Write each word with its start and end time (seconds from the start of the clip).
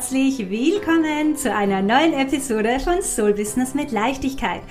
herzlich 0.00 0.48
willkommen 0.48 1.36
zu 1.36 1.54
einer 1.54 1.82
neuen 1.82 2.14
Episode 2.14 2.80
von 2.80 3.02
Soul 3.02 3.34
Business 3.34 3.74
mit 3.74 3.92
Leichtigkeit. 3.92 4.62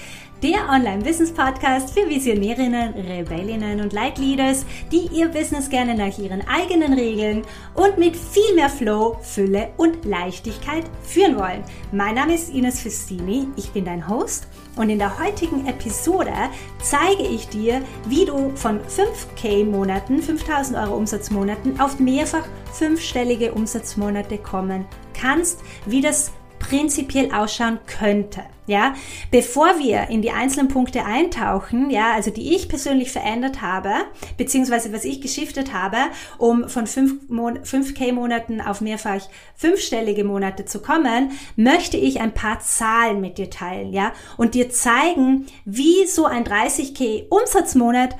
Der 0.41 0.67
Online-Business-Podcast 0.71 1.91
für 1.91 2.09
Visionärinnen, 2.09 2.95
Rebellinnen 2.95 3.79
und 3.79 3.93
Leitleaders, 3.93 4.65
die 4.91 5.07
ihr 5.13 5.27
Business 5.27 5.69
gerne 5.69 5.93
nach 5.93 6.17
ihren 6.17 6.41
eigenen 6.47 6.93
Regeln 6.93 7.43
und 7.75 7.99
mit 7.99 8.15
viel 8.15 8.55
mehr 8.55 8.69
Flow, 8.69 9.19
Fülle 9.21 9.69
und 9.77 10.03
Leichtigkeit 10.03 10.85
führen 11.03 11.37
wollen. 11.37 11.63
Mein 11.91 12.15
Name 12.15 12.33
ist 12.33 12.51
Ines 12.51 12.79
Festini, 12.79 13.49
ich 13.55 13.69
bin 13.69 13.85
dein 13.85 14.09
Host 14.09 14.47
und 14.77 14.89
in 14.89 14.97
der 14.97 15.19
heutigen 15.19 15.67
Episode 15.67 16.33
zeige 16.81 17.21
ich 17.23 17.47
dir, 17.49 17.83
wie 18.07 18.25
du 18.25 18.49
von 18.55 18.79
5K 18.79 19.63
Monaten, 19.63 20.23
5000 20.23 20.75
Euro 20.75 20.95
Umsatzmonaten 20.95 21.79
auf 21.79 21.99
mehrfach 21.99 22.47
fünfstellige 22.73 23.53
Umsatzmonate 23.53 24.37
kommen 24.37 24.85
kannst, 25.13 25.59
wie 25.85 26.01
das 26.01 26.31
prinzipiell 26.59 27.31
ausschauen 27.31 27.79
könnte. 27.87 28.43
Ja, 28.67 28.93
bevor 29.31 29.79
wir 29.79 30.09
in 30.09 30.21
die 30.21 30.29
einzelnen 30.29 30.67
Punkte 30.67 31.03
eintauchen, 31.03 31.89
ja, 31.89 32.13
also 32.13 32.29
die 32.29 32.55
ich 32.55 32.69
persönlich 32.69 33.11
verändert 33.11 33.63
habe, 33.63 33.89
beziehungsweise 34.37 34.93
was 34.93 35.05
ich 35.05 35.21
geschiftet 35.21 35.73
habe, 35.73 35.97
um 36.37 36.69
von 36.69 36.85
5, 36.85 37.29
5K 37.31 38.13
Monaten 38.13 38.61
auf 38.61 38.81
mehrfach 38.81 39.27
fünfstellige 39.55 40.23
Monate 40.23 40.65
zu 40.65 40.83
kommen, 40.83 41.31
möchte 41.55 41.97
ich 41.97 42.21
ein 42.21 42.35
paar 42.35 42.59
Zahlen 42.59 43.21
mit 43.21 43.39
dir 43.39 43.49
teilen, 43.49 43.91
ja, 43.91 44.13
und 44.37 44.53
dir 44.53 44.69
zeigen, 44.69 45.47
wie 45.65 46.05
so 46.05 46.25
ein 46.25 46.43
30K 46.43 47.25
Umsatzmonat 47.29 48.15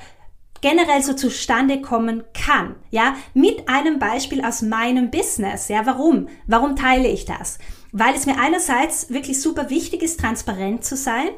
generell 0.60 1.02
so 1.02 1.14
zustande 1.14 1.80
kommen 1.80 2.22
kann, 2.34 2.76
ja, 2.90 3.16
mit 3.34 3.68
einem 3.68 3.98
Beispiel 3.98 4.44
aus 4.44 4.62
meinem 4.62 5.10
Business, 5.10 5.68
ja, 5.68 5.86
warum? 5.86 6.28
Warum 6.46 6.76
teile 6.76 7.08
ich 7.08 7.24
das? 7.24 7.58
weil 7.92 8.14
es 8.14 8.26
mir 8.26 8.38
einerseits 8.38 9.10
wirklich 9.10 9.42
super 9.42 9.70
wichtig 9.70 10.02
ist, 10.02 10.20
transparent 10.20 10.84
zu 10.84 10.96
sein 10.96 11.28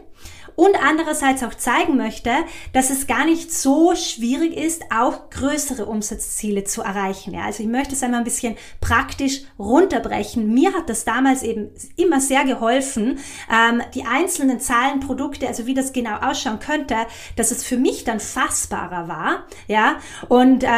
und 0.56 0.76
andererseits 0.82 1.42
auch 1.42 1.54
zeigen 1.54 1.96
möchte, 1.96 2.30
dass 2.72 2.90
es 2.90 3.06
gar 3.06 3.24
nicht 3.24 3.52
so 3.52 3.94
schwierig 3.94 4.56
ist, 4.56 4.84
auch 4.94 5.30
größere 5.30 5.86
Umsatzziele 5.86 6.64
zu 6.64 6.82
erreichen. 6.82 7.34
Ja, 7.34 7.42
also 7.42 7.62
ich 7.62 7.68
möchte 7.68 7.94
es 7.94 8.02
einmal 8.02 8.20
ein 8.20 8.24
bisschen 8.24 8.56
praktisch 8.80 9.42
runterbrechen. 9.58 10.52
Mir 10.52 10.72
hat 10.74 10.88
das 10.88 11.04
damals 11.04 11.42
eben 11.42 11.70
immer 11.96 12.20
sehr 12.20 12.44
geholfen, 12.44 13.18
ähm, 13.50 13.82
die 13.94 14.04
einzelnen 14.04 14.60
Zahlen, 14.60 15.00
Produkte, 15.00 15.48
also 15.48 15.66
wie 15.66 15.74
das 15.74 15.92
genau 15.92 16.16
ausschauen 16.16 16.58
könnte, 16.58 16.96
dass 17.36 17.50
es 17.50 17.64
für 17.64 17.76
mich 17.76 18.04
dann 18.04 18.20
fassbarer 18.20 19.08
war. 19.08 19.46
Ja, 19.68 19.96
und 20.28 20.64
äh, 20.64 20.68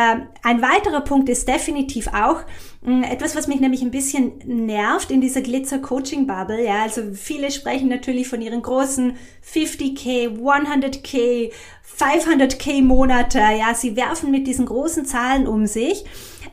ein 0.43 0.63
weiterer 0.63 1.01
Punkt 1.01 1.29
ist 1.29 1.49
definitiv 1.49 2.09
auch, 2.09 2.45
Mm, 2.85 3.03
etwas, 3.03 3.35
was 3.35 3.47
mich 3.47 3.61
nämlich 3.61 3.81
ein 3.81 3.91
bisschen 3.91 4.35
nervt 4.45 5.11
in 5.11 5.23
dieser 5.23 5.41
Glitzer-Coaching-Bubble, 5.41 6.63
ja, 6.67 6.83
also 6.83 7.15
viele 7.15 7.51
sprechen 7.51 7.89
natürlich 7.89 8.29
von 8.29 8.43
ihren 8.43 8.61
großen 8.61 9.17
50k, 9.53 10.39
100k, 10.39 11.53
500k 11.99 12.83
Monate, 12.83 13.39
ja, 13.39 13.75
sie 13.75 13.97
werfen 13.97 14.31
mit 14.31 14.47
diesen 14.47 14.67
großen 14.67 15.07
Zahlen 15.07 15.47
um 15.47 15.67
sich 15.67 16.05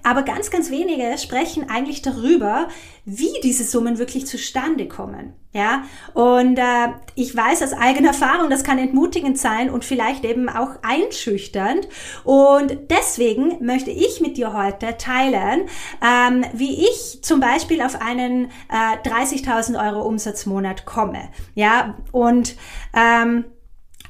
aber 0.04 0.24
ganz, 0.24 0.50
ganz 0.50 0.72
wenige 0.72 1.18
sprechen 1.18 1.70
eigentlich 1.70 2.02
darüber, 2.02 2.68
wie 3.06 3.34
diese 3.44 3.64
Summen 3.64 3.98
wirklich 3.98 4.26
zustande 4.26 4.88
kommen. 4.88 5.34
Ja, 5.54 5.84
und 6.14 6.58
äh, 6.58 6.94
ich 7.16 7.36
weiß 7.36 7.62
aus 7.62 7.74
eigener 7.74 8.10
Erfahrung, 8.10 8.50
das 8.50 8.64
kann 8.64 8.78
entmutigend 8.78 9.38
sein 9.38 9.70
und 9.70 9.84
vielleicht 9.84 10.24
eben 10.24 10.48
auch 10.48 10.70
einschüchternd. 10.82 11.90
Und 12.24 12.78
deswegen 12.90 13.64
möchte 13.66 13.92
ich 13.92 14.22
mit 14.22 14.38
dir 14.38 14.54
heute 14.54 14.98
teilen, 14.98 15.68
ähm, 16.02 16.46
wie 16.54 16.86
ich 16.88 17.22
zum 17.22 17.42
Beispiel 17.42 17.82
auf 17.82 18.02
einen 18.02 18.46
äh, 18.70 19.10
30.000 19.10 19.78
Euro 19.86 20.08
Umsatzmonat 20.08 20.86
komme. 20.86 21.30
Ja, 21.54 21.96
und 22.14 22.56
ähm, 22.94 23.44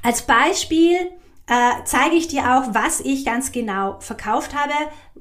als 0.04 0.22
Beispiel 0.22 1.10
äh, 1.48 1.82
zeige 1.84 2.14
ich 2.14 2.28
dir 2.28 2.56
auch, 2.56 2.74
was 2.74 3.00
ich 3.00 3.24
ganz 3.24 3.52
genau 3.52 3.96
verkauft 4.00 4.54
habe, 4.54 4.72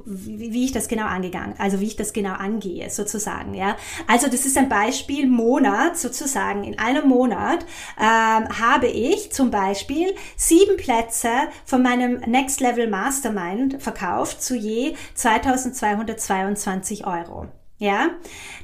wie, 0.06 0.54
wie, 0.54 0.66
ich 0.66 0.72
das 0.72 0.88
genau 0.88 1.06
angegangen, 1.06 1.56
also 1.58 1.80
wie 1.80 1.88
ich 1.88 1.96
das 1.96 2.14
genau 2.14 2.34
angehe, 2.34 2.90
sozusagen, 2.90 3.54
ja. 3.54 3.76
Also 4.08 4.28
das 4.28 4.46
ist 4.46 4.58
ein 4.58 4.70
Beispiel 4.70 5.28
Monat, 5.28 5.98
sozusagen. 5.98 6.64
In 6.64 6.80
einem 6.80 7.08
Monat 7.08 7.66
ähm, 8.00 8.48
habe 8.60 8.88
ich 8.88 9.32
zum 9.32 9.52
Beispiel 9.52 10.16
sieben 10.36 10.78
Plätze 10.78 11.30
von 11.66 11.82
meinem 11.82 12.20
Next 12.22 12.62
Level 12.62 12.88
Mastermind 12.88 13.82
verkauft 13.82 14.42
zu 14.42 14.56
je 14.56 14.96
2222 15.16 17.06
Euro. 17.06 17.48
Ja, 17.78 18.12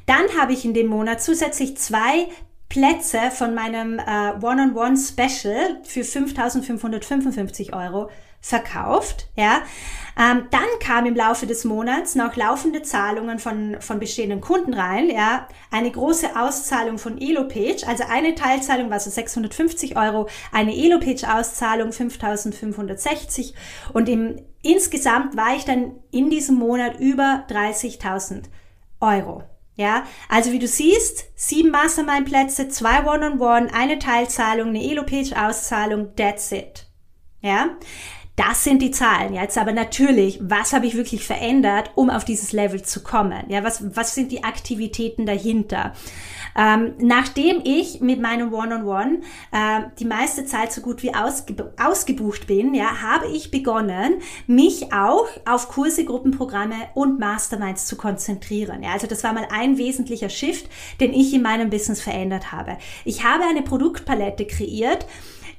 dann 0.06 0.26
habe 0.40 0.54
ich 0.54 0.64
in 0.64 0.76
dem 0.76 0.88
Monat 0.88 1.24
zusätzlich 1.24 1.76
zwei 1.78 2.28
Plätze 2.70 3.32
von 3.32 3.56
meinem 3.56 4.00
äh, 4.00 4.34
One-on-One-Special 4.42 5.82
für 5.84 6.02
5.555 6.02 7.74
Euro 7.74 8.10
verkauft. 8.42 9.28
Ja, 9.36 9.62
ähm, 10.18 10.48
dann 10.52 10.68
kam 10.80 11.06
im 11.06 11.16
Laufe 11.16 11.48
des 11.48 11.66
Monats 11.66 12.16
noch 12.16 12.36
laufende 12.36 12.82
Zahlungen 12.82 13.40
von 13.40 13.78
von 13.80 14.00
bestehenden 14.00 14.42
Kunden 14.42 14.74
rein. 14.74 15.10
Ja, 15.10 15.48
eine 15.72 15.92
große 15.92 16.40
Auszahlung 16.40 16.98
von 16.98 17.20
Elopage, 17.20 17.86
also 17.88 18.04
eine 18.10 18.36
Teilzahlung 18.36 18.90
war 18.90 19.00
so 19.00 19.10
650 19.10 19.98
Euro, 19.98 20.28
eine 20.52 20.76
Elopage 20.76 21.26
Auszahlung 21.28 21.90
5.560 21.90 23.54
und 23.94 24.08
im 24.08 24.42
insgesamt 24.62 25.36
war 25.36 25.56
ich 25.56 25.66
dann 25.66 25.96
in 26.12 26.30
diesem 26.30 26.56
Monat 26.56 27.00
über 27.00 27.46
30.000 27.50 28.44
Euro. 29.02 29.44
Ja, 29.78 30.06
also 30.28 30.52
wie 30.52 30.60
du 30.60 30.68
siehst, 30.68 31.26
sieben 31.36 31.70
Mastermind-Plätze, 31.70 32.68
zwei 32.68 33.06
One-on-One, 33.06 33.38
-on 33.38 33.68
-One, 33.68 33.74
eine 33.74 34.00
Teilzahlung, 34.00 34.70
eine 34.70 34.84
Elo-Page-Auszahlung, 34.84 36.16
that's 36.16 36.52
it. 36.52 36.88
Ja, 37.42 37.78
das 38.36 38.64
sind 38.64 38.82
die 38.82 38.90
Zahlen. 38.90 39.34
Jetzt 39.34 39.58
aber 39.58 39.74
natürlich, 39.74 40.40
was 40.42 40.74
habe 40.74 40.88
ich 40.88 40.96
wirklich 40.96 41.26
verändert, 41.26 41.92
um 41.94 42.10
auf 42.10 42.26
dieses 42.26 42.54
Level 42.54 42.82
zu 42.82 43.04
kommen? 43.04 43.50
Ja, 43.50 43.64
was, 43.64 43.96
was 43.96 44.16
sind 44.16 44.32
die 44.32 44.44
Aktivitäten 44.44 45.28
dahinter? 45.28 45.94
Ähm, 46.58 46.96
nachdem 46.98 47.62
ich 47.64 48.02
mit 48.02 48.20
meinem 48.20 48.52
One-on-One 48.52 48.84
-on 48.84 49.22
-One, 49.54 49.84
äh, 49.86 49.90
die 50.00 50.06
meiste 50.06 50.46
Zeit 50.46 50.74
so 50.74 50.82
gut 50.82 51.04
wie 51.04 51.14
ausge 51.14 51.72
ausgebucht 51.80 52.48
bin, 52.48 52.74
ja, 52.74 53.02
habe 53.02 53.28
ich 53.28 53.52
begonnen, 53.52 54.16
mich 54.48 54.92
auch 54.92 55.28
auf 55.46 55.70
Kurse, 55.70 56.04
Gruppenprogramme 56.04 56.76
und 56.96 57.20
Masterminds 57.20 57.86
zu 57.86 57.96
konzentrieren. 57.96 58.82
Ja, 58.84 58.94
also 58.94 59.06
das 59.06 59.24
war 59.24 59.34
mal 59.34 59.48
ein 59.52 59.78
wesentlicher 59.78 60.30
Shift, 60.30 60.68
den 61.00 61.14
ich 61.14 61.34
in 61.34 61.44
meinem 61.44 61.70
Business 61.70 62.02
verändert 62.02 62.52
habe. 62.52 62.78
Ich 63.06 63.24
habe 63.24 63.44
eine 63.44 63.62
Produktpalette 63.62 64.46
kreiert, 64.46 65.06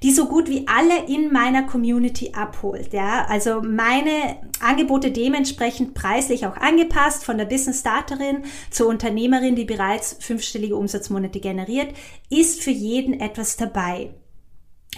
die 0.03 0.12
so 0.12 0.26
gut 0.26 0.48
wie 0.48 0.66
alle 0.69 1.06
in 1.06 1.32
meiner 1.32 1.64
Community 1.64 2.32
abholt. 2.34 2.92
Ja, 2.92 3.26
also 3.26 3.62
meine 3.62 4.36
Angebote 4.60 5.10
dementsprechend 5.10 5.94
preislich 5.94 6.47
auch 6.47 6.56
angepasst 6.56 7.25
von 7.25 7.38
der 7.38 7.44
Business 7.44 7.81
Starterin 7.81 8.44
zur 8.70 8.88
Unternehmerin, 8.88 9.56
die 9.56 9.64
bereits 9.64 10.16
fünfstellige 10.20 10.76
Umsatzmonate 10.76 11.41
generiert, 11.41 11.94
ist 12.31 12.62
für 12.62 12.70
jeden 12.70 13.20
etwas 13.20 13.56
dabei. 13.56 14.10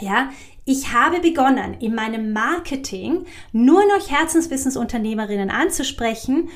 Ja, 0.01 0.31
ich 0.65 0.93
habe 0.93 1.21
begonnen, 1.21 1.75
in 1.81 1.95
meinem 1.95 2.33
Marketing 2.33 3.25
nur 3.53 3.85
noch 3.87 4.09
Herzensbusiness-Unternehmerinnen 4.09 5.51
anzusprechen, 5.51 6.49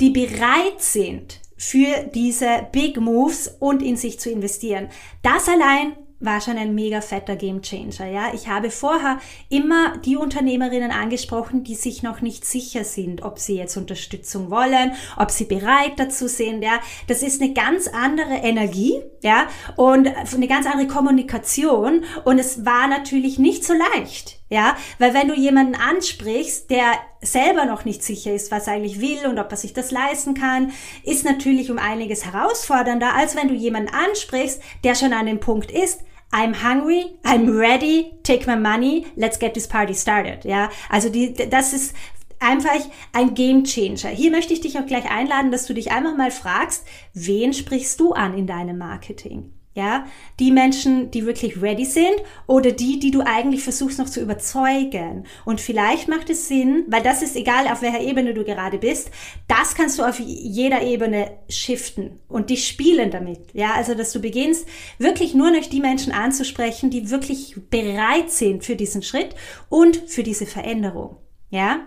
die 0.00 0.10
bereit 0.10 0.80
sind, 0.80 1.40
für 1.56 2.10
diese 2.14 2.66
Big 2.72 2.98
Moves 2.98 3.54
und 3.60 3.82
in 3.82 3.96
sich 3.96 4.18
zu 4.18 4.30
investieren. 4.30 4.88
Das 5.22 5.46
allein 5.46 5.92
war 6.20 6.40
schon 6.40 6.58
ein 6.58 6.74
mega 6.74 7.00
fetter 7.00 7.34
Gamechanger. 7.34 8.06
Ja, 8.06 8.32
ich 8.34 8.46
habe 8.48 8.70
vorher 8.70 9.18
immer 9.48 9.96
die 9.98 10.16
Unternehmerinnen 10.16 10.90
angesprochen, 10.90 11.64
die 11.64 11.74
sich 11.74 12.02
noch 12.02 12.20
nicht 12.20 12.44
sicher 12.44 12.84
sind, 12.84 13.22
ob 13.22 13.38
sie 13.38 13.56
jetzt 13.56 13.76
Unterstützung 13.76 14.50
wollen, 14.50 14.92
ob 15.16 15.30
sie 15.30 15.46
bereit 15.46 15.94
dazu 15.96 16.28
sind. 16.28 16.62
Ja, 16.62 16.80
das 17.08 17.22
ist 17.22 17.40
eine 17.40 17.54
ganz 17.54 17.88
andere 17.88 18.36
Energie, 18.42 19.00
ja, 19.22 19.46
und 19.76 20.08
eine 20.08 20.48
ganz 20.48 20.66
andere 20.66 20.86
Kommunikation. 20.86 22.04
Und 22.24 22.38
es 22.38 22.66
war 22.66 22.86
natürlich 22.86 23.38
nicht 23.38 23.64
so 23.64 23.72
leicht. 23.72 24.38
Ja, 24.50 24.76
weil 24.98 25.14
wenn 25.14 25.28
du 25.28 25.34
jemanden 25.34 25.76
ansprichst, 25.76 26.70
der 26.70 26.94
selber 27.20 27.66
noch 27.66 27.84
nicht 27.84 28.02
sicher 28.02 28.34
ist, 28.34 28.50
was 28.50 28.66
er 28.66 28.72
eigentlich 28.72 29.00
will 29.00 29.28
und 29.28 29.38
ob 29.38 29.48
er 29.52 29.56
sich 29.56 29.72
das 29.74 29.92
leisten 29.92 30.34
kann, 30.34 30.72
ist 31.04 31.24
natürlich 31.24 31.70
um 31.70 31.78
einiges 31.78 32.24
herausfordernder, 32.24 33.14
als 33.14 33.36
wenn 33.36 33.46
du 33.46 33.54
jemanden 33.54 33.94
ansprichst, 33.94 34.60
der 34.82 34.96
schon 34.96 35.12
an 35.12 35.26
dem 35.26 35.38
Punkt 35.38 35.70
ist, 35.70 36.00
I'm 36.32 36.54
hungry, 36.54 37.18
I'm 37.24 37.50
ready, 37.50 38.12
take 38.22 38.46
my 38.46 38.56
money, 38.56 39.06
let's 39.16 39.38
get 39.38 39.54
this 39.54 39.66
party 39.66 39.94
started. 39.94 40.44
Ja, 40.44 40.70
also 40.88 41.08
die, 41.08 41.34
das 41.34 41.72
ist 41.72 41.94
einfach 42.38 42.80
ein 43.12 43.34
Game 43.34 43.64
Changer. 43.64 44.10
Hier 44.10 44.30
möchte 44.30 44.52
ich 44.52 44.60
dich 44.60 44.78
auch 44.78 44.86
gleich 44.86 45.10
einladen, 45.10 45.50
dass 45.50 45.66
du 45.66 45.74
dich 45.74 45.90
einfach 45.90 46.16
mal 46.16 46.30
fragst, 46.30 46.86
wen 47.14 47.52
sprichst 47.52 47.98
du 48.00 48.12
an 48.12 48.36
in 48.36 48.46
deinem 48.46 48.78
Marketing? 48.78 49.52
Ja, 49.72 50.06
die 50.40 50.50
Menschen, 50.50 51.12
die 51.12 51.26
wirklich 51.26 51.62
ready 51.62 51.84
sind 51.84 52.16
oder 52.48 52.72
die, 52.72 52.98
die 52.98 53.12
du 53.12 53.20
eigentlich 53.20 53.62
versuchst 53.62 54.00
noch 54.00 54.08
zu 54.08 54.20
überzeugen. 54.20 55.26
Und 55.44 55.60
vielleicht 55.60 56.08
macht 56.08 56.28
es 56.28 56.48
Sinn, 56.48 56.86
weil 56.88 57.04
das 57.04 57.22
ist 57.22 57.36
egal, 57.36 57.68
auf 57.68 57.80
welcher 57.80 58.00
Ebene 58.00 58.34
du 58.34 58.42
gerade 58.42 58.78
bist, 58.78 59.12
das 59.46 59.76
kannst 59.76 59.96
du 60.00 60.02
auf 60.02 60.18
jeder 60.18 60.82
Ebene 60.82 61.30
shiften 61.48 62.18
und 62.26 62.50
dich 62.50 62.66
spielen 62.66 63.12
damit. 63.12 63.38
Ja, 63.52 63.74
also, 63.74 63.94
dass 63.94 64.12
du 64.12 64.20
beginnst, 64.20 64.66
wirklich 64.98 65.34
nur 65.34 65.52
noch 65.52 65.66
die 65.66 65.80
Menschen 65.80 66.12
anzusprechen, 66.12 66.90
die 66.90 67.10
wirklich 67.10 67.54
bereit 67.70 68.32
sind 68.32 68.64
für 68.64 68.74
diesen 68.74 69.04
Schritt 69.04 69.36
und 69.68 69.96
für 70.08 70.24
diese 70.24 70.46
Veränderung. 70.46 71.16
Ja, 71.50 71.86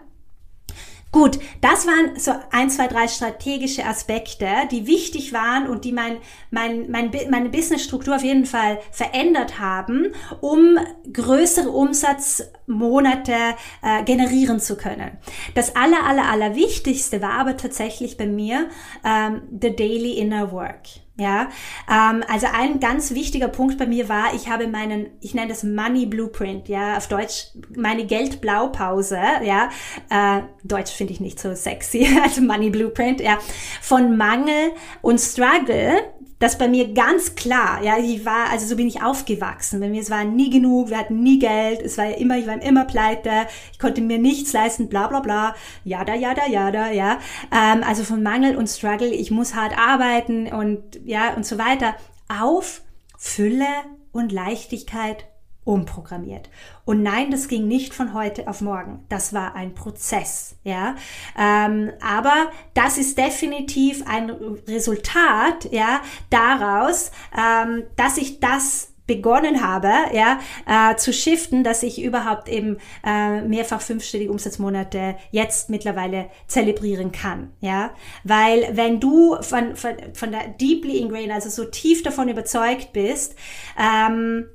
Gut, 1.14 1.38
das 1.62 1.86
waren 1.86 2.18
so 2.18 2.32
ein, 2.50 2.72
zwei, 2.72 2.88
drei 2.88 3.08
strategische 3.08 3.86
Aspekte, 3.86 4.48
die 4.72 4.88
wichtig 4.88 5.32
waren 5.32 5.68
und 5.68 5.86
die 5.86 5.92
mein, 5.92 6.18
mein, 6.50 6.90
mein, 6.90 7.12
meine 7.30 7.50
Businessstruktur 7.50 8.16
auf 8.16 8.24
jeden 8.24 8.48
Fall 8.48 8.80
verändert 8.92 9.60
haben, 9.60 10.08
um 10.42 10.80
größere 11.14 11.70
Umsatzmonate 11.70 13.36
äh, 13.84 14.04
generieren 14.06 14.60
zu 14.60 14.76
können. 14.76 15.20
Das 15.54 15.76
aller, 15.76 16.04
aller, 16.04 16.26
aller 16.26 16.56
Wichtigste 16.56 17.22
war 17.22 17.34
aber 17.34 17.58
tatsächlich 17.58 18.18
bei 18.18 18.26
mir 18.26 18.70
ähm, 19.06 19.44
the 19.52 19.76
daily 19.76 20.14
inner 20.14 20.52
work. 20.52 20.88
Ja, 21.16 21.50
ähm, 21.88 22.24
also 22.28 22.48
ein 22.52 22.80
ganz 22.80 23.12
wichtiger 23.12 23.48
Punkt 23.48 23.78
bei 23.78 23.86
mir 23.86 24.10
war, 24.10 24.34
ich 24.34 24.50
habe 24.50 24.68
meinen, 24.68 25.12
ich 25.22 25.36
nenne 25.36 25.50
das 25.50 25.64
Money 25.64 26.08
Blueprint, 26.08 26.68
ja, 26.68 26.98
auf 26.98 27.08
Deutsch 27.08 27.50
meine 27.76 28.08
Geldblaupause, 28.08 29.20
ja, 29.44 29.70
äh, 30.10 30.42
Deutsch 30.64 30.92
finde 30.92 31.14
ich 31.14 31.20
nicht 31.20 31.40
so 31.40 31.54
sexy, 31.54 32.08
also 32.24 32.42
Money 32.42 32.72
Blueprint, 32.72 33.22
ja, 33.22 33.38
von 33.80 34.18
Mangel 34.18 34.72
und 35.04 35.20
Struggle 35.20 36.02
das 36.44 36.58
bei 36.58 36.68
mir 36.68 36.94
ganz 36.94 37.36
klar, 37.36 37.82
ja, 37.82 37.98
ich 37.98 38.26
war, 38.26 38.50
also 38.52 38.68
so 38.68 38.76
bin 38.76 38.86
ich 38.86 39.02
aufgewachsen. 39.02 39.80
Bei 39.80 39.88
mir, 39.88 40.02
es 40.02 40.10
war 40.10 40.26
nie 40.26 40.50
genug, 40.50 40.90
wir 40.90 40.98
hatten 40.98 41.24
nie 41.24 41.40
Geld, 41.40 41.82
es 41.82 41.98
war 41.98 42.18
immer, 42.18 42.38
ich 42.38 42.46
war 42.46 42.62
immer 42.62 42.84
pleite, 42.84 43.48
ich 43.72 43.80
konnte 43.80 44.02
mir 44.02 44.18
nichts 44.18 44.52
leisten, 44.52 44.90
bla, 44.90 45.08
bla, 45.08 45.22
bla, 45.22 45.56
jada, 45.86 46.16
jada, 46.16 46.46
jada, 46.50 46.92
ja. 46.92 47.20
Ähm, 47.50 47.82
also 47.88 48.04
von 48.04 48.22
Mangel 48.22 48.58
und 48.58 48.68
Struggle, 48.68 49.08
ich 49.08 49.32
muss 49.32 49.56
hart 49.56 49.78
arbeiten 49.78 50.48
und, 50.48 51.00
ja, 51.06 51.34
und 51.34 51.46
so 51.46 51.58
weiter, 51.58 51.96
auf 52.28 52.82
Fülle 53.18 53.66
und 54.12 54.34
Leichtigkeit 54.34 55.26
umprogrammiert. 55.66 56.50
Und 56.86 57.04
nein, 57.04 57.32
das 57.32 57.48
ging 57.48 57.68
nicht 57.68 57.94
von 57.94 58.14
heute 58.14 58.48
auf 58.48 58.62
morgen. 58.62 59.06
Das 59.10 59.34
war 59.34 59.56
ein 59.56 59.74
Prozess, 59.74 60.56
ja. 60.64 60.96
Ähm, 61.38 61.92
aber 62.02 62.52
das 62.74 62.98
ist 62.98 63.18
definitiv 63.18 64.04
ein 64.08 64.30
Resultat, 64.30 65.72
ja, 65.72 66.02
daraus, 66.30 67.12
ähm, 67.38 67.84
dass 67.96 68.18
ich 68.18 68.40
das 68.40 68.94
begonnen 69.06 69.62
habe, 69.62 69.92
ja, 70.14 70.40
äh, 70.66 70.96
zu 70.96 71.12
shiften, 71.12 71.64
dass 71.64 71.84
ich 71.84 72.02
überhaupt 72.02 72.48
eben 72.48 72.78
äh, 73.06 73.42
mehrfach 73.42 73.82
fünfstellige 73.82 74.32
Umsatzmonate 74.32 75.16
jetzt 75.32 75.70
mittlerweile 75.70 76.30
zelebrieren 76.48 77.12
kann, 77.12 77.52
ja, 77.60 77.92
weil 78.24 78.70
wenn 78.74 79.00
du 79.00 79.42
von, 79.42 79.76
von, 79.76 79.96
von 80.14 80.32
der 80.32 80.48
deeply 80.48 81.00
ingrained, 81.00 81.32
also 81.34 81.50
so 81.50 81.66
tief 81.66 82.02
davon 82.04 82.30
überzeugt 82.30 82.94
bist, 82.94 83.36
ähm, 83.78 84.46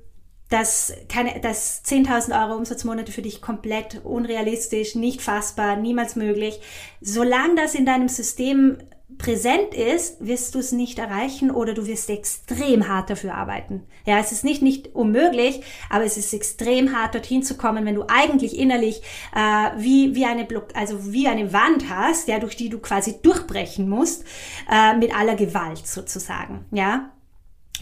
dass, 0.48 0.92
keine, 1.08 1.40
dass 1.40 1.84
10.000 1.84 2.42
Euro 2.42 2.56
Umsatzmonate 2.56 3.12
für 3.12 3.22
dich 3.22 3.42
komplett 3.42 4.00
unrealistisch, 4.04 4.94
nicht 4.94 5.20
fassbar, 5.20 5.76
niemals 5.76 6.16
möglich. 6.16 6.60
Solange 7.00 7.56
das 7.56 7.74
in 7.74 7.84
deinem 7.84 8.08
System 8.08 8.78
präsent 9.18 9.74
ist, 9.74 10.24
wirst 10.24 10.54
du 10.54 10.58
es 10.58 10.70
nicht 10.70 10.98
erreichen 10.98 11.50
oder 11.50 11.74
du 11.74 11.86
wirst 11.86 12.08
extrem 12.08 12.88
hart 12.88 13.10
dafür 13.10 13.34
arbeiten. 13.34 13.84
Ja, 14.06 14.18
es 14.18 14.32
ist 14.32 14.44
nicht 14.44 14.62
nicht 14.62 14.94
unmöglich, 14.94 15.62
aber 15.90 16.04
es 16.04 16.16
ist 16.16 16.32
extrem 16.32 16.94
hart 16.94 17.14
dorthin 17.14 17.42
zu 17.42 17.56
kommen, 17.56 17.84
wenn 17.84 17.94
du 17.94 18.04
eigentlich 18.06 18.58
innerlich 18.58 19.02
äh, 19.34 19.70
wie 19.76 20.14
wie 20.14 20.24
eine 20.24 20.44
Block, 20.44 20.68
also 20.74 21.12
wie 21.12 21.26
eine 21.26 21.52
Wand 21.52 21.90
hast, 21.90 22.28
ja, 22.28 22.38
durch 22.38 22.56
die 22.56 22.68
du 22.68 22.78
quasi 22.78 23.16
durchbrechen 23.20 23.88
musst 23.88 24.24
äh, 24.70 24.94
mit 24.96 25.14
aller 25.14 25.34
Gewalt 25.34 25.86
sozusagen. 25.86 26.66
Ja, 26.70 27.10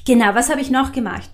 genau. 0.07 0.35
Was 0.35 0.49
habe 0.49 0.61
ich 0.61 0.71
noch 0.71 0.93
gemacht? 0.93 1.31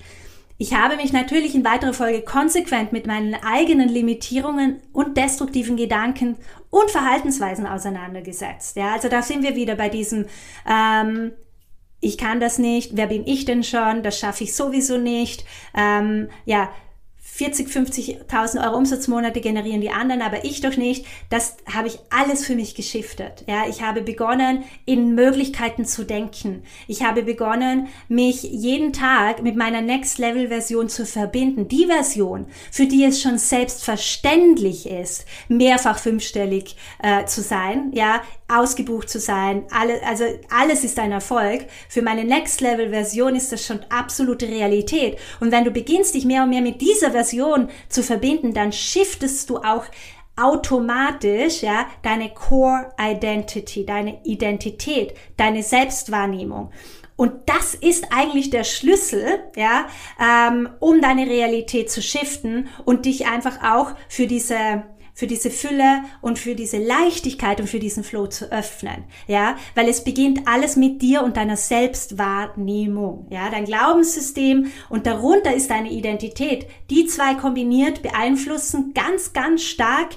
Ich 0.58 0.74
habe 0.74 0.96
mich 0.96 1.12
natürlich 1.12 1.54
in 1.54 1.64
weiterer 1.64 1.92
Folge 1.92 2.22
konsequent 2.22 2.92
mit 2.92 3.06
meinen 3.06 3.34
eigenen 3.34 3.88
Limitierungen 3.88 4.80
und 4.92 5.16
destruktiven 5.16 5.76
Gedanken 5.76 6.36
und 6.70 6.90
Verhaltensweisen 6.90 7.66
auseinandergesetzt. 7.66 8.76
Ja, 8.76 8.92
also 8.92 9.08
da 9.08 9.22
sind 9.22 9.42
wir 9.42 9.56
wieder 9.56 9.74
bei 9.74 9.88
diesem, 9.88 10.26
ähm, 10.68 11.32
ich 12.00 12.18
kann 12.18 12.40
das 12.40 12.58
nicht, 12.58 12.96
wer 12.96 13.06
bin 13.06 13.26
ich 13.26 13.44
denn 13.44 13.62
schon, 13.62 14.02
das 14.02 14.18
schaffe 14.18 14.44
ich 14.44 14.54
sowieso 14.54 14.98
nicht. 14.98 15.44
Ähm, 15.74 16.28
ja, 16.44 16.70
40, 17.34 17.68
50.000 17.68 18.62
Euro 18.62 18.76
Umsatzmonate 18.76 19.40
generieren 19.40 19.80
die 19.80 19.88
anderen, 19.88 20.20
aber 20.20 20.44
ich 20.44 20.60
doch 20.60 20.76
nicht. 20.76 21.06
Das 21.30 21.56
habe 21.72 21.88
ich 21.88 21.98
alles 22.10 22.44
für 22.44 22.54
mich 22.54 22.74
geschiftet. 22.74 23.44
Ja, 23.48 23.66
ich 23.66 23.80
habe 23.80 24.02
begonnen, 24.02 24.64
in 24.84 25.14
Möglichkeiten 25.14 25.86
zu 25.86 26.04
denken. 26.04 26.62
Ich 26.88 27.02
habe 27.02 27.22
begonnen, 27.22 27.88
mich 28.06 28.42
jeden 28.42 28.92
Tag 28.92 29.42
mit 29.42 29.56
meiner 29.56 29.80
Next 29.80 30.18
Level 30.18 30.48
Version 30.48 30.90
zu 30.90 31.06
verbinden. 31.06 31.68
Die 31.68 31.86
Version, 31.86 32.48
für 32.70 32.84
die 32.84 33.02
es 33.02 33.22
schon 33.22 33.38
selbstverständlich 33.38 34.84
ist, 34.84 35.24
mehrfach 35.48 35.98
fünfstellig 35.98 36.76
äh, 37.02 37.24
zu 37.24 37.40
sein. 37.40 37.92
Ja, 37.94 38.20
ausgebucht 38.52 39.08
zu 39.08 39.18
sein. 39.18 39.64
Alle, 39.70 40.02
also 40.06 40.24
alles 40.50 40.84
ist 40.84 40.98
ein 40.98 41.12
Erfolg. 41.12 41.66
Für 41.88 42.02
meine 42.02 42.24
Next 42.24 42.60
Level 42.60 42.90
Version 42.90 43.34
ist 43.34 43.52
das 43.52 43.64
schon 43.64 43.80
absolute 43.88 44.48
Realität. 44.48 45.18
Und 45.40 45.52
wenn 45.52 45.64
du 45.64 45.70
beginnst, 45.70 46.14
dich 46.14 46.24
mehr 46.24 46.44
und 46.44 46.50
mehr 46.50 46.60
mit 46.60 46.80
dieser 46.80 47.12
Version 47.12 47.68
zu 47.88 48.02
verbinden, 48.02 48.54
dann 48.54 48.72
shiftest 48.72 49.50
du 49.50 49.58
auch 49.58 49.84
automatisch, 50.36 51.62
ja, 51.62 51.86
deine 52.02 52.30
Core 52.30 52.92
Identity, 52.98 53.84
deine 53.84 54.24
Identität, 54.24 55.14
deine 55.36 55.62
Selbstwahrnehmung. 55.62 56.70
Und 57.16 57.32
das 57.46 57.74
ist 57.74 58.06
eigentlich 58.10 58.50
der 58.50 58.64
Schlüssel, 58.64 59.40
ja, 59.54 59.86
ähm, 60.18 60.70
um 60.80 61.00
deine 61.00 61.26
Realität 61.26 61.90
zu 61.90 62.02
shiften 62.02 62.68
und 62.84 63.04
dich 63.04 63.26
einfach 63.26 63.62
auch 63.62 63.92
für 64.08 64.26
diese 64.26 64.84
für 65.14 65.26
diese 65.26 65.50
Fülle 65.50 66.02
und 66.20 66.38
für 66.38 66.54
diese 66.54 66.78
Leichtigkeit 66.78 67.60
und 67.60 67.68
für 67.68 67.78
diesen 67.78 68.04
Flow 68.04 68.26
zu 68.26 68.50
öffnen. 68.50 69.04
Ja, 69.26 69.56
weil 69.74 69.88
es 69.88 70.04
beginnt 70.04 70.46
alles 70.46 70.76
mit 70.76 71.02
dir 71.02 71.22
und 71.22 71.36
deiner 71.36 71.56
Selbstwahrnehmung. 71.56 73.26
Ja, 73.30 73.50
dein 73.50 73.64
Glaubenssystem 73.64 74.72
und 74.88 75.06
darunter 75.06 75.54
ist 75.54 75.70
deine 75.70 75.90
Identität. 75.90 76.66
Die 76.90 77.06
zwei 77.06 77.34
kombiniert 77.34 78.02
beeinflussen 78.02 78.92
ganz, 78.94 79.32
ganz 79.32 79.62
stark 79.62 80.10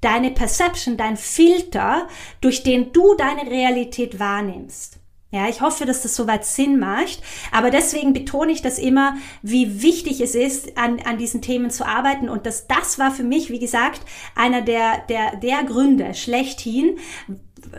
deine 0.00 0.32
Perception, 0.32 0.96
dein 0.96 1.16
Filter, 1.16 2.08
durch 2.40 2.62
den 2.62 2.92
du 2.92 3.14
deine 3.14 3.50
Realität 3.50 4.18
wahrnimmst. 4.18 5.01
Ja, 5.32 5.48
ich 5.48 5.62
hoffe, 5.62 5.86
dass 5.86 6.02
das 6.02 6.14
soweit 6.14 6.44
Sinn 6.44 6.78
macht. 6.78 7.22
Aber 7.50 7.70
deswegen 7.70 8.12
betone 8.12 8.52
ich 8.52 8.60
das 8.60 8.78
immer, 8.78 9.16
wie 9.40 9.82
wichtig 9.82 10.20
es 10.20 10.34
ist, 10.34 10.76
an, 10.76 11.00
an 11.04 11.16
diesen 11.16 11.40
Themen 11.40 11.70
zu 11.70 11.86
arbeiten. 11.86 12.28
Und 12.28 12.44
dass 12.44 12.66
das 12.66 12.98
war 12.98 13.10
für 13.10 13.24
mich, 13.24 13.48
wie 13.48 13.58
gesagt, 13.58 14.02
einer 14.36 14.60
der, 14.60 14.98
der, 15.08 15.36
der 15.36 15.64
Gründe 15.64 16.12
schlechthin, 16.12 16.98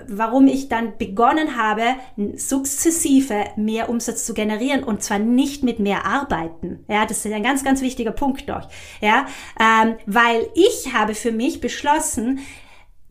warum 0.08 0.48
ich 0.48 0.68
dann 0.68 0.98
begonnen 0.98 1.56
habe, 1.56 1.84
sukzessive 2.36 3.46
mehr 3.56 3.90
Umsatz 3.90 4.26
zu 4.26 4.34
generieren 4.34 4.84
und 4.84 5.04
zwar 5.04 5.20
nicht 5.20 5.64
mit 5.64 5.80
mehr 5.80 6.06
Arbeiten. 6.06 6.84
Ja, 6.88 7.06
das 7.06 7.24
ist 7.26 7.32
ein 7.32 7.44
ganz, 7.44 7.64
ganz 7.64 7.82
wichtiger 7.82 8.12
Punkt 8.12 8.50
doch. 8.50 8.68
Ja, 9.02 9.28
ähm, 9.60 9.96
weil 10.06 10.48
ich 10.56 10.94
habe 10.94 11.14
für 11.14 11.32
mich 11.32 11.62
beschlossen, 11.62 12.40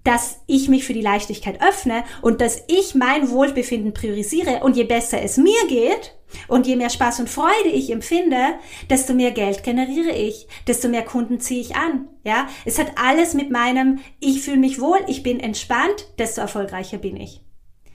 dass 0.04 0.40
ich 0.46 0.68
mich 0.68 0.84
für 0.84 0.94
die 0.94 1.00
Leichtigkeit 1.00 1.62
öffne 1.62 2.04
und 2.22 2.40
dass 2.40 2.62
ich 2.66 2.94
mein 2.94 3.30
Wohlbefinden 3.30 3.94
priorisiere. 3.94 4.60
Und 4.62 4.76
je 4.76 4.84
besser 4.84 5.22
es 5.22 5.36
mir 5.36 5.66
geht 5.68 6.14
und 6.48 6.66
je 6.66 6.76
mehr 6.76 6.90
Spaß 6.90 7.20
und 7.20 7.30
Freude 7.30 7.68
ich 7.72 7.90
empfinde, 7.90 8.54
desto 8.90 9.14
mehr 9.14 9.30
Geld 9.30 9.62
generiere 9.62 10.12
ich, 10.12 10.48
desto 10.66 10.88
mehr 10.88 11.04
Kunden 11.04 11.40
ziehe 11.40 11.60
ich 11.60 11.76
an. 11.76 12.08
Ja, 12.24 12.48
es 12.64 12.78
hat 12.78 12.92
alles 12.96 13.34
mit 13.34 13.50
meinem, 13.50 14.00
ich 14.20 14.42
fühle 14.42 14.58
mich 14.58 14.80
wohl, 14.80 14.98
ich 15.06 15.22
bin 15.22 15.40
entspannt, 15.40 16.08
desto 16.18 16.40
erfolgreicher 16.40 16.98
bin 16.98 17.16
ich. 17.16 17.42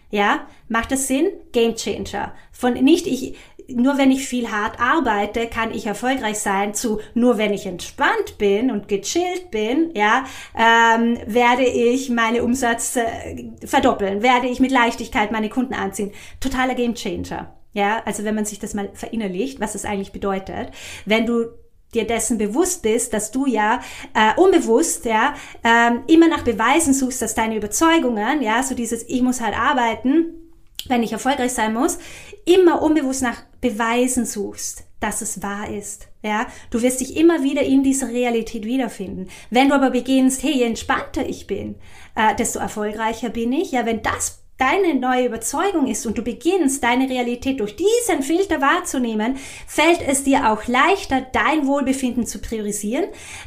Ja, 0.10 0.48
macht 0.70 0.92
das 0.92 1.08
Sinn? 1.08 1.28
Game 1.52 1.76
Changer. 1.76 2.34
Von 2.52 2.76
nicht 2.76 3.08
ich, 3.08 3.36
nur 3.68 3.98
wenn 3.98 4.12
ich 4.12 4.28
viel 4.28 4.52
hart 4.52 4.80
arbeite, 4.80 5.48
kann 5.48 5.74
ich 5.74 5.86
erfolgreich 5.86 6.40
sein, 6.40 6.74
zu 6.74 7.00
nur 7.14 7.38
wenn 7.38 7.54
ich 7.54 7.66
entspannt 7.66 8.38
bin 8.38 8.72
und 8.72 8.88
gechillt 8.88 9.52
bin, 9.52 9.92
ja, 9.94 10.26
ähm, 10.56 11.18
werde 11.26 11.66
ich 11.66 12.10
meine 12.10 12.44
Umsätze 12.44 13.02
äh, 13.02 13.50
verdoppeln, 13.66 14.22
werde 14.22 14.48
ich 14.48 14.60
mit 14.60 14.72
Leichtigkeit 14.72 15.32
meine 15.32 15.50
Kunden 15.50 15.74
anziehen. 15.74 16.12
Totaler 16.40 16.76
Gamechanger. 16.76 17.54
Ja, 17.74 18.02
also 18.06 18.24
wenn 18.24 18.36
man 18.36 18.46
sich 18.46 18.60
das 18.60 18.74
mal 18.74 18.90
verinnerlicht, 18.94 19.60
was 19.60 19.74
das 19.74 19.86
eigentlich 19.86 20.12
bedeutet, 20.12 20.72
wenn 21.06 21.26
du 21.26 21.46
dir 21.94 22.08
dessen 22.08 22.38
bewusst 22.38 22.82
bist, 22.82 23.14
dass 23.14 23.32
du 23.32 23.46
ja 23.46 23.82
äh, 24.14 24.40
unbewusst 24.40 25.06
ja 25.06 25.36
ähm, 25.64 26.04
immer 26.08 26.28
nach 26.28 26.44
Beweisen 26.44 26.94
suchst, 26.94 27.22
dass 27.22 27.36
deine 27.36 27.56
Überzeugungen, 27.56 28.42
ja, 28.42 28.64
so 28.64 28.76
dieses 28.76 29.08
ich 29.08 29.22
muss 29.22 29.42
halt 29.42 29.58
arbeiten, 29.58 30.48
wenn 30.88 31.04
ich 31.04 31.12
erfolgreich 31.12 31.54
sein 31.54 31.74
muss, 31.74 31.98
immer 32.46 32.82
unbewusst 32.82 33.22
nach 33.22 33.44
Beweisen 33.62 34.26
suchst, 34.26 34.86
dass 35.00 35.22
es 35.22 35.42
wahr 35.42 35.70
ist. 35.70 36.08
Ja, 36.24 36.48
du 36.72 36.82
wirst 36.82 37.00
dich 37.00 37.16
immer 37.18 37.44
wieder 37.44 37.62
in 37.62 37.84
dieser 37.84 38.10
Realität 38.10 38.66
wiederfinden. 38.66 39.30
Wenn 39.50 39.70
du 39.70 39.76
aber 39.76 39.92
beginnst, 39.92 40.44
hey, 40.44 40.54
je 40.54 40.64
entspannter 40.64 41.28
ich 41.28 41.48
bin, 41.48 41.76
äh, 42.16 42.36
desto 42.36 42.60
erfolgreicher 42.60 43.30
bin 43.30 43.52
ich. 43.52 43.72
Ja, 43.72 43.86
wenn 43.86 44.02
das 44.02 44.44
deine 44.58 44.96
neue 44.96 45.28
Überzeugung 45.28 45.88
ist 45.88 46.06
und 46.06 46.18
du 46.18 46.24
beginnst, 46.24 46.84
deine 46.84 47.10
Realität 47.10 47.60
durch 47.60 47.76
diesen 47.76 48.24
Filter 48.24 48.60
wahrzunehmen, 48.60 49.38
fällt 49.68 50.02
es 50.02 50.24
dir 50.24 50.52
auch 50.52 50.68
leichter, 50.68 51.22
dein 51.32 51.68
Wohlbefinden 51.68 52.26
zu 52.26 52.40
priorisieren, 52.40 53.06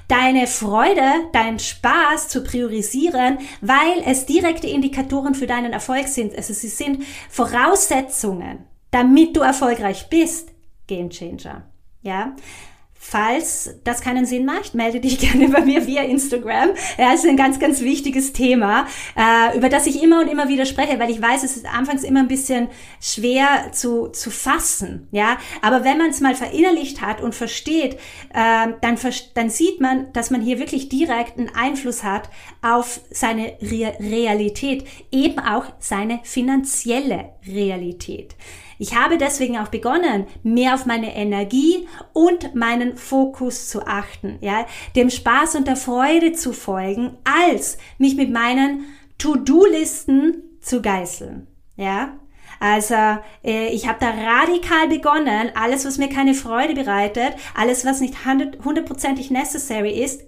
deine 0.08 0.46
Freude, 0.46 1.02
deinen 1.32 1.58
Spaß 1.58 2.28
zu 2.28 2.44
priorisieren, 2.44 3.38
weil 3.60 4.02
es 4.06 4.26
direkte 4.26 4.68
Indikatoren 4.68 5.34
für 5.34 5.46
deinen 5.46 5.72
Erfolg 5.72 6.08
sind. 6.08 6.36
Also 6.36 6.54
sie 6.54 6.68
sind 6.68 7.04
Voraussetzungen, 7.28 8.69
damit 8.90 9.37
du 9.37 9.40
erfolgreich 9.40 10.09
bist. 10.09 10.50
Game 10.87 11.11
Changer. 11.11 11.70
Ja, 12.02 12.35
Falls 13.02 13.80
das 13.82 14.02
keinen 14.02 14.26
Sinn 14.26 14.44
macht, 14.44 14.75
melde 14.75 15.00
dich 15.00 15.18
gerne 15.32 15.49
bei 15.49 15.62
mir 15.62 15.87
via 15.87 16.02
Instagram. 16.02 16.73
Ja, 16.99 17.14
es 17.14 17.25
ist 17.25 17.30
ein 17.30 17.37
ganz, 17.38 17.59
ganz 17.59 17.80
wichtiges 17.80 18.35
Thema, 18.35 18.87
äh, 19.16 19.56
über 19.56 19.70
das 19.70 19.87
ich 19.87 20.02
immer 20.02 20.20
und 20.20 20.28
immer 20.28 20.50
wieder 20.50 20.66
spreche, 20.66 20.99
weil 20.99 21.11
ich 21.11 21.20
weiß, 21.20 21.42
es 21.42 21.56
ist 21.56 21.66
anfangs 21.66 22.04
immer 22.04 22.20
ein 22.20 22.28
bisschen 22.28 22.68
schwer 23.00 23.73
zu, 23.73 24.09
zu 24.09 24.30
fassen. 24.30 25.09
Ja, 25.12 25.38
aber 25.62 25.82
wenn 25.82 25.97
man 25.97 26.11
es 26.11 26.20
mal 26.20 26.35
verinnerlicht 26.35 27.00
hat 27.00 27.23
und 27.23 27.35
versteht, 27.35 27.94
äh, 28.35 28.68
dann, 28.82 28.99
dann 29.32 29.49
sieht 29.49 29.80
man, 29.80 30.12
dass 30.12 30.30
man 30.30 30.42
hier 30.42 30.59
wirklich 30.59 30.90
direkt 30.90 31.38
einen 31.38 31.49
Einfluss 31.54 32.04
hat 32.04 32.28
auf 32.61 33.00
seine 33.11 33.54
Re 33.62 33.94
Realität, 33.99 34.87
eben 35.11 35.38
auch 35.38 35.64
seine 35.78 36.20
finanzielle 36.23 37.30
Realität. 37.47 38.37
Ich 38.80 38.96
habe 38.96 39.18
deswegen 39.18 39.58
auch 39.58 39.68
begonnen, 39.68 40.26
mehr 40.42 40.72
auf 40.72 40.87
meine 40.87 41.14
Energie 41.14 41.87
und 42.14 42.54
meinen 42.54 42.96
Fokus 42.96 43.68
zu 43.68 43.87
achten, 43.87 44.38
ja, 44.40 44.64
dem 44.96 45.10
Spaß 45.10 45.56
und 45.56 45.66
der 45.66 45.76
Freude 45.76 46.32
zu 46.32 46.54
folgen, 46.54 47.18
als 47.25 47.76
mich 47.99 48.16
mit 48.16 48.30
meinen 48.30 48.87
To-Do-Listen 49.18 50.42
zu 50.62 50.80
geißeln, 50.80 51.46
ja. 51.76 52.18
Also 52.58 52.94
äh, 53.44 53.68
ich 53.68 53.87
habe 53.87 53.99
da 54.00 54.12
radikal 54.12 54.88
begonnen, 54.88 55.50
alles, 55.54 55.84
was 55.84 55.99
mir 55.99 56.08
keine 56.08 56.32
Freude 56.32 56.72
bereitet, 56.72 57.34
alles, 57.54 57.84
was 57.84 58.00
nicht 58.00 58.25
hundertprozentig 58.25 59.30
necessary 59.30 60.02
ist, 60.02 60.22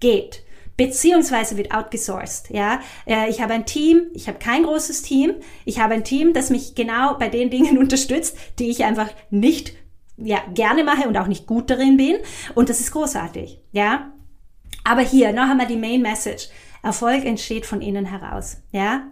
geht 0.00 0.45
beziehungsweise 0.76 1.56
wird 1.56 1.72
outgesourced. 1.72 2.50
Ja, 2.50 2.80
äh, 3.06 3.28
ich 3.30 3.40
habe 3.40 3.54
ein 3.54 3.66
Team, 3.66 4.06
ich 4.14 4.28
habe 4.28 4.38
kein 4.38 4.64
großes 4.64 5.02
Team, 5.02 5.34
ich 5.64 5.80
habe 5.80 5.94
ein 5.94 6.04
Team, 6.04 6.32
das 6.32 6.50
mich 6.50 6.74
genau 6.74 7.14
bei 7.14 7.28
den 7.28 7.50
Dingen 7.50 7.78
unterstützt, 7.78 8.36
die 8.58 8.70
ich 8.70 8.84
einfach 8.84 9.08
nicht 9.30 9.74
ja, 10.16 10.38
gerne 10.54 10.84
mache 10.84 11.08
und 11.08 11.16
auch 11.16 11.26
nicht 11.26 11.46
gut 11.46 11.70
darin 11.70 11.96
bin. 11.96 12.16
Und 12.54 12.68
das 12.68 12.80
ist 12.80 12.92
großartig. 12.92 13.60
Ja, 13.72 14.12
aber 14.84 15.02
hier 15.02 15.32
noch 15.32 15.50
einmal 15.50 15.66
die 15.66 15.76
Main 15.76 16.02
Message. 16.02 16.48
Erfolg 16.82 17.24
entsteht 17.24 17.66
von 17.66 17.80
innen 17.82 18.06
heraus. 18.06 18.58
Ja. 18.70 19.08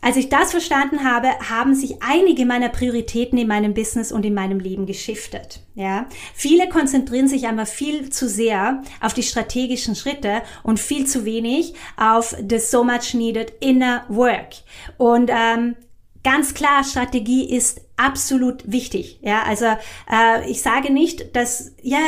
Als 0.00 0.16
ich 0.16 0.28
das 0.28 0.50
verstanden 0.50 1.04
habe, 1.04 1.28
haben 1.50 1.74
sich 1.74 2.02
einige 2.02 2.46
meiner 2.46 2.68
Prioritäten 2.68 3.38
in 3.38 3.48
meinem 3.48 3.74
Business 3.74 4.12
und 4.12 4.24
in 4.24 4.34
meinem 4.34 4.60
Leben 4.60 4.86
geschiftet. 4.86 5.60
Ja, 5.74 6.06
viele 6.34 6.68
konzentrieren 6.68 7.28
sich 7.28 7.46
einmal 7.46 7.66
viel 7.66 8.10
zu 8.10 8.28
sehr 8.28 8.82
auf 9.00 9.14
die 9.14 9.22
strategischen 9.22 9.94
Schritte 9.94 10.42
und 10.62 10.80
viel 10.80 11.06
zu 11.06 11.24
wenig 11.24 11.74
auf 11.96 12.34
the 12.48 12.58
so 12.58 12.84
much 12.84 13.14
needed 13.14 13.52
inner 13.60 14.04
work. 14.08 14.54
Und 14.96 15.30
ähm, 15.32 15.76
ganz 16.22 16.54
klar, 16.54 16.82
Strategie 16.82 17.48
ist 17.54 17.82
absolut 17.96 18.70
wichtig. 18.70 19.20
Ja, 19.22 19.42
also 19.44 19.66
äh, 20.10 20.50
ich 20.50 20.60
sage 20.60 20.92
nicht, 20.92 21.34
dass 21.36 21.72
ja 21.82 21.98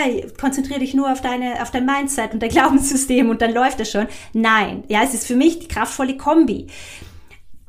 konzentriere 0.40 0.80
dich 0.80 0.94
nur 0.94 1.10
auf 1.10 1.20
deine 1.20 1.62
auf 1.62 1.70
dein 1.70 1.86
Mindset 1.86 2.32
und 2.32 2.42
dein 2.42 2.50
Glaubenssystem 2.58 3.30
und 3.30 3.42
dann 3.42 3.52
läuft 3.52 3.80
es 3.80 3.90
schon. 3.90 4.06
Nein, 4.32 4.84
ja, 4.88 5.02
es 5.02 5.14
ist 5.14 5.26
für 5.26 5.36
mich 5.36 5.60
die 5.60 5.68
kraftvolle 5.68 6.16
Kombi. 6.16 6.66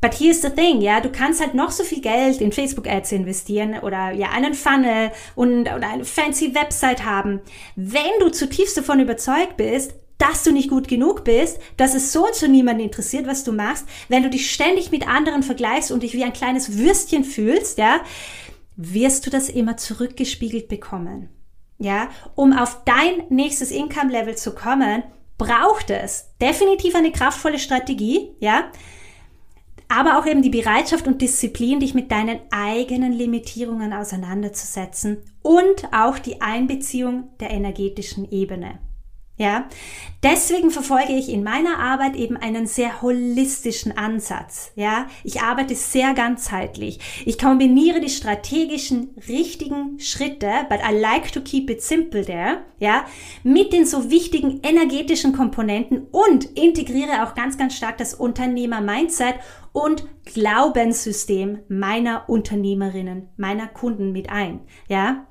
But 0.02 0.20
here's 0.20 0.42
the 0.42 0.50
thing, 0.50 0.82
ja, 0.82 1.02
du 1.02 1.10
kannst 1.10 1.42
halt 1.42 1.54
noch 1.54 1.72
so 1.72 1.84
viel 1.84 2.02
Geld 2.02 2.40
in 2.40 2.52
Facebook-Ads 2.52 3.12
investieren 3.12 3.80
oder 3.80 4.12
ja 4.12 4.30
einen 4.30 4.54
Funnel 4.54 5.12
und 5.36 5.62
oder 5.62 5.90
eine 5.90 6.06
fancy 6.06 6.56
Website 6.56 7.04
haben. 7.04 7.42
Wenn 7.76 8.20
du 8.20 8.30
zutiefst 8.30 8.78
davon 8.78 9.02
überzeugt 9.02 9.58
bist, 9.58 9.94
dass 10.18 10.44
du 10.44 10.52
nicht 10.52 10.70
gut 10.70 10.88
genug 10.88 11.24
bist, 11.24 11.60
dass 11.78 11.96
es 11.96 12.12
so 12.12 12.26
und 12.26 12.36
so 12.36 12.48
niemanden 12.48 12.84
interessiert, 12.84 13.26
was 13.26 13.44
du 13.44 13.52
machst, 13.52 13.86
wenn 14.10 14.24
du 14.24 14.30
dich 14.30 14.52
ständig 14.52 14.92
mit 14.92 15.08
anderen 15.08 15.44
vergleichst 15.44 15.92
und 15.92 16.04
dich 16.04 16.14
wie 16.14 16.24
ein 16.24 16.34
kleines 16.34 16.78
Würstchen 16.78 17.24
fühlst, 17.24 17.78
ja, 17.78 18.02
wirst 18.76 19.26
du 19.26 19.30
das 19.30 19.50
immer 19.50 19.78
zurückgespiegelt 19.78 20.68
bekommen. 20.68 21.30
Ja, 21.78 22.10
um 22.36 22.52
auf 22.52 22.84
dein 22.84 23.24
nächstes 23.30 23.72
Income-Level 23.72 24.36
zu 24.36 24.54
kommen, 24.54 25.04
braucht 25.38 25.90
es 25.90 26.30
definitiv 26.42 26.96
eine 26.96 27.14
kraftvolle 27.14 27.58
Strategie, 27.58 28.32
ja, 28.40 28.70
aber 29.90 30.20
auch 30.20 30.26
eben 30.26 30.42
die 30.42 30.50
Bereitschaft 30.50 31.08
und 31.08 31.22
Disziplin, 31.22 31.80
dich 31.80 31.94
mit 31.94 32.12
deinen 32.12 32.40
eigenen 32.52 33.12
Limitierungen 33.12 33.92
auseinanderzusetzen 33.92 35.18
und 35.42 35.90
auch 35.92 36.20
die 36.20 36.42
Einbeziehung 36.42 37.30
der 37.40 37.50
energetischen 37.50 38.32
Ebene. 38.32 38.80
Ja, 39.40 39.70
deswegen 40.22 40.70
verfolge 40.70 41.14
ich 41.14 41.30
in 41.30 41.44
meiner 41.44 41.80
Arbeit 41.80 42.18
eben 42.18 42.36
einen 42.36 42.68
sehr 42.68 43.02
holistischen 43.02 43.98
Ansatz. 43.98 44.74
Ja, 44.76 45.08
ich 45.24 45.40
arbeite 45.40 45.76
sehr 45.76 46.14
ganzheitlich. 46.14 47.00
Ich 47.26 47.40
kombiniere 47.40 48.02
die 48.02 48.10
strategischen 48.10 49.12
richtigen 49.30 49.98
Schritte, 49.98 50.50
but 50.68 50.80
I 50.80 50.94
like 50.94 51.32
to 51.32 51.40
keep 51.40 51.70
it 51.70 51.82
simple 51.82 52.26
there, 52.26 52.66
ja, 52.80 53.06
mit 53.44 53.72
den 53.72 53.86
so 53.86 54.12
wichtigen 54.12 54.60
energetischen 54.62 55.32
Komponenten 55.32 56.08
und 56.12 56.44
integriere 56.58 57.24
auch 57.24 57.34
ganz, 57.34 57.58
ganz 57.58 57.78
stark 57.78 57.98
das 57.98 58.14
Unternehmer-Mindset 58.14 59.36
und 59.72 60.06
Glaubenssystem 60.26 61.60
meiner 61.68 62.30
Unternehmerinnen, 62.30 63.30
meiner 63.38 63.68
Kunden 63.68 64.12
mit 64.12 64.30
ein. 64.30 64.62
Ja, 64.88 65.26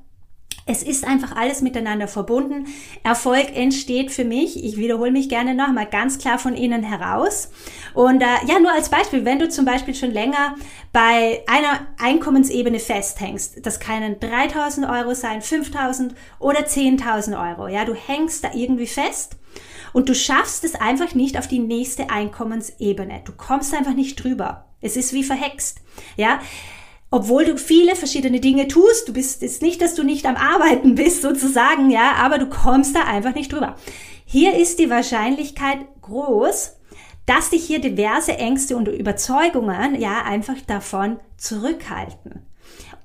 es 0.71 0.83
ist 0.83 1.07
einfach 1.07 1.35
alles 1.35 1.62
miteinander 1.62 2.09
verbunden. 2.09 2.66
Erfolg 3.02 3.57
entsteht 3.57 4.11
für 4.11 4.25
mich, 4.25 4.62
ich 4.62 4.76
wiederhole 4.76 5.11
mich 5.11 5.30
gerne 5.30 5.54
nochmal, 5.54 5.87
ganz 5.87 6.18
klar 6.18 6.38
von 6.38 6.54
innen 6.54 6.83
heraus. 6.83 7.50
Und 7.95 8.21
äh, 8.21 8.26
ja, 8.47 8.59
nur 8.61 8.73
als 8.73 8.90
Beispiel, 8.90 9.25
wenn 9.25 9.38
du 9.38 9.49
zum 9.49 9.64
Beispiel 9.64 9.95
schon 9.95 10.11
länger 10.11 10.57
bei 10.92 11.42
einer 11.47 11.87
Einkommensebene 11.99 12.80
festhängst, 12.80 13.64
das 13.64 13.80
können 13.80 14.21
3000 14.21 14.87
Euro 14.90 15.14
sein, 15.14 15.40
5000 15.40 16.14
oder 16.38 16.61
10.000 16.61 17.50
Euro. 17.50 17.68
Ja, 17.68 17.87
du 17.87 17.95
hängst 17.95 18.45
da 18.45 18.50
irgendwie 18.52 18.87
fest 18.87 19.37
und 19.99 20.09
du 20.09 20.14
schaffst 20.14 20.62
es 20.62 20.76
einfach 20.76 21.17
nicht 21.17 21.37
auf 21.37 21.49
die 21.49 21.59
nächste 21.59 22.09
Einkommensebene. 22.09 23.23
Du 23.25 23.33
kommst 23.33 23.75
einfach 23.75 23.95
nicht 23.95 24.23
drüber. 24.23 24.67
Es 24.81 24.97
ist 24.97 25.12
wie 25.12 25.25
verhext. 25.25 25.81
Ja, 26.17 26.38
obwohl 27.11 27.45
du 27.45 27.59
viele 27.59 27.97
verschiedene 27.97 28.38
Dinge 28.38 28.69
tust. 28.69 29.09
Du 29.09 29.12
bist 29.12 29.43
ist 29.43 29.61
nicht, 29.61 29.83
dass 29.83 29.97
du 29.97 30.05
nicht 30.05 30.25
am 30.25 30.37
Arbeiten 30.37 30.95
bist 30.95 31.23
sozusagen, 31.23 31.90
ja, 31.90 32.12
aber 32.12 32.38
du 32.38 32.47
kommst 32.47 32.95
da 32.95 33.07
einfach 33.07 33.35
nicht 33.35 33.52
drüber. 33.52 33.75
Hier 34.25 34.57
ist 34.57 34.78
die 34.78 34.88
Wahrscheinlichkeit 34.88 35.78
groß, 36.00 36.76
dass 37.26 37.50
dich 37.50 37.67
hier 37.67 37.81
diverse 37.81 38.38
Ängste 38.38 38.76
und 38.76 38.87
Überzeugungen 38.87 40.00
ja 40.00 40.23
einfach 40.23 40.61
davon 40.69 41.19
zurückhalten. 41.38 42.47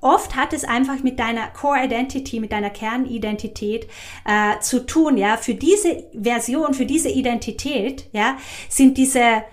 Oft 0.04 0.36
hat 0.36 0.52
es 0.52 0.64
einfach 0.64 1.02
mit 1.02 1.18
deiner 1.18 1.46
Core 1.48 1.82
Identity, 1.82 2.38
mit 2.38 2.52
deiner 2.52 2.68
Kernidentität 2.68 3.88
äh, 4.26 4.60
zu 4.60 4.84
tun. 4.84 5.16
Ja, 5.16 5.38
für 5.38 5.54
diese 5.54 6.04
Version, 6.12 6.74
für 6.74 6.84
diese 6.84 7.08
Identität, 7.08 8.10
ja, 8.12 8.36
sind 8.68 8.98
diese 8.98 9.44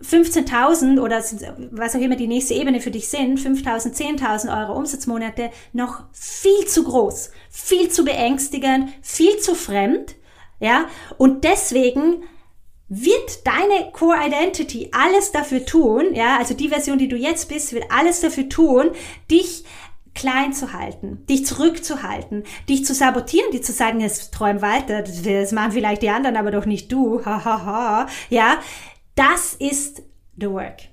15.000 0.00 1.00
oder 1.00 1.24
was 1.72 1.96
auch 1.96 2.00
immer 2.00 2.14
die 2.14 2.28
nächste 2.28 2.54
Ebene 2.54 2.80
für 2.80 2.92
dich 2.92 3.08
sind, 3.08 3.40
5.000, 3.40 3.96
10.000 4.20 4.56
Euro 4.56 4.78
Umsatzmonate, 4.78 5.50
noch 5.72 6.04
viel 6.12 6.66
zu 6.66 6.84
groß, 6.84 7.32
viel 7.50 7.88
zu 7.90 8.04
beängstigend, 8.04 8.90
viel 9.02 9.38
zu 9.38 9.56
fremd, 9.56 10.14
ja, 10.60 10.86
und 11.18 11.42
deswegen 11.42 12.22
wird 12.88 13.44
deine 13.44 13.90
Core 13.92 14.18
Identity 14.24 14.90
alles 14.92 15.32
dafür 15.32 15.64
tun, 15.66 16.14
ja, 16.14 16.36
also 16.38 16.54
die 16.54 16.68
Version, 16.68 16.98
die 16.98 17.08
du 17.08 17.16
jetzt 17.16 17.48
bist, 17.48 17.72
wird 17.72 17.86
alles 17.90 18.20
dafür 18.20 18.48
tun, 18.48 18.90
dich 19.28 19.64
klein 20.16 20.52
zu 20.52 20.72
halten, 20.72 21.24
dich 21.28 21.46
zurückzuhalten, 21.46 22.42
dich 22.68 22.84
zu 22.84 22.94
sabotieren, 22.94 23.50
die 23.52 23.60
zu 23.60 23.72
sagen, 23.72 24.00
es 24.00 24.32
träum 24.32 24.62
weiter, 24.62 25.02
das 25.02 25.52
machen 25.52 25.72
vielleicht 25.72 26.02
die 26.02 26.10
anderen, 26.10 26.36
aber 26.36 26.50
doch 26.50 26.66
nicht 26.66 26.90
du, 26.90 27.22
hahaha, 27.24 28.08
ja, 28.28 28.58
das 29.14 29.54
ist 29.54 30.02
the 30.36 30.50
work. 30.50 30.88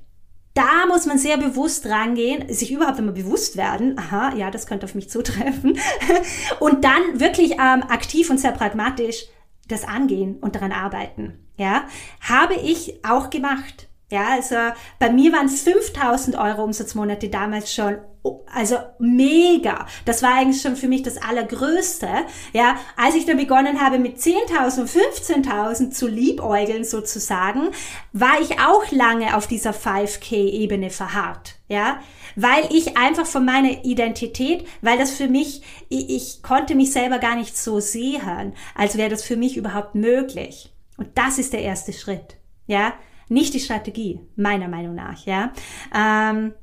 Da 0.53 0.85
muss 0.87 1.07
man 1.07 1.17
sehr 1.17 1.37
bewusst 1.37 1.87
rangehen, 1.87 2.53
sich 2.53 2.71
überhaupt 2.71 2.99
immer 2.99 3.11
bewusst 3.11 3.57
werden, 3.57 3.97
aha, 3.97 4.35
ja, 4.35 4.51
das 4.51 4.67
könnte 4.67 4.85
auf 4.85 4.93
mich 4.93 5.09
zutreffen, 5.09 5.79
und 6.59 6.83
dann 6.83 7.19
wirklich 7.19 7.53
ähm, 7.53 7.83
aktiv 7.89 8.29
und 8.29 8.39
sehr 8.39 8.51
pragmatisch 8.51 9.25
das 9.67 9.85
angehen 9.85 10.35
und 10.41 10.55
daran 10.55 10.71
arbeiten. 10.71 11.39
Ja, 11.57 11.85
habe 12.21 12.55
ich 12.55 13.05
auch 13.05 13.29
gemacht. 13.29 13.87
Ja, 14.13 14.27
also 14.27 14.55
bei 15.00 15.12
mir 15.12 15.34
waren 15.34 15.48
es 15.48 15.63
5000 15.63 16.38
Euro 16.38 16.63
Umsatzmonate 16.63 17.29
damals 17.29 17.74
schon 17.74 17.98
also 18.46 18.77
mega. 19.00 19.88
Das 20.05 20.22
war 20.22 20.36
eigentlich 20.36 20.62
schon 20.62 20.75
für 20.75 20.88
mich 20.88 21.01
das 21.01 21.17
Allergrößte. 21.17 22.08
Ja, 22.53 22.77
als 22.96 23.15
ich 23.15 23.25
dann 23.25 23.38
begonnen 23.38 23.82
habe 23.82 23.98
mit 23.98 24.20
10.000 24.20 24.82
und 24.82 24.89
15.000 24.89 25.89
zu 25.89 26.08
liebäugeln 26.08 26.84
sozusagen, 26.84 27.70
war 28.12 28.39
ich 28.39 28.60
auch 28.60 28.91
lange 28.91 29.36
auf 29.36 29.48
dieser 29.48 29.72
5K-Ebene 29.72 30.91
verharrt. 30.91 31.55
Ja, 31.67 32.00
weil 32.36 32.67
ich 32.70 32.96
einfach 32.96 33.25
von 33.25 33.43
meiner 33.43 33.84
Identität, 33.84 34.67
weil 34.82 35.00
das 35.00 35.10
für 35.10 35.27
mich, 35.27 35.63
ich, 35.89 36.12
ich 36.12 36.43
konnte 36.43 36.75
mich 36.75 36.91
selber 36.91 37.17
gar 37.17 37.36
nicht 37.36 37.58
so 37.58 37.79
sehen, 37.79 38.53
als 38.75 38.96
wäre 38.96 39.10
das 39.10 39.24
für 39.24 39.38
mich 39.38 39.58
überhaupt 39.58 39.96
möglich. 39.96 40.72
Und 40.98 41.08
das 41.15 41.39
ist 41.39 41.51
der 41.51 41.63
erste 41.63 41.93
Schritt. 41.93 42.38
Ja, 42.67 42.93
nicht 43.33 43.53
die 43.53 43.59
Strategie, 43.59 44.19
meiner 44.35 44.67
Meinung 44.67 44.95
nach. 44.95 45.25
Ja. 45.25 45.51
Ähm, 45.93 46.53